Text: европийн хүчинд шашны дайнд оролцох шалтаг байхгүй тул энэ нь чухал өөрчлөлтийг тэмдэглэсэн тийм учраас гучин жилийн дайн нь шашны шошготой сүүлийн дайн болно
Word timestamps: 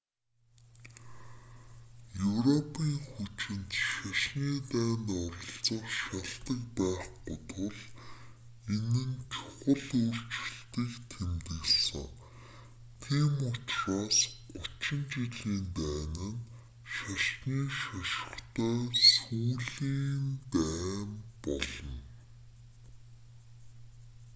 европийн 2.29 2.99
хүчинд 3.11 3.69
шашны 3.89 4.49
дайнд 4.73 5.07
оролцох 5.23 5.85
шалтаг 6.01 6.59
байхгүй 6.77 7.35
тул 7.51 7.77
энэ 8.75 9.01
нь 9.09 9.19
чухал 9.33 9.63
өөрчлөлтийг 10.01 10.93
тэмдэглэсэн 11.11 12.07
тийм 13.03 13.31
учраас 13.51 14.17
гучин 14.55 15.01
жилийн 15.11 15.59
дайн 15.79 16.15
нь 16.33 16.41
шашны 16.95 17.59
шошготой 17.79 18.81
сүүлийн 19.13 20.23
дайн 20.53 21.07
болно 21.43 21.97